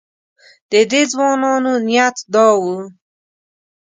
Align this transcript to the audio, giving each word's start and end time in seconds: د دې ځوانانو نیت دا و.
د 0.71 0.73
دې 0.91 1.01
ځوانانو 1.11 1.73
نیت 1.87 2.17
دا 2.33 2.47
و. 2.61 2.63